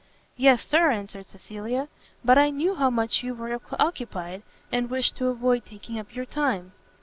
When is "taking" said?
5.63-5.99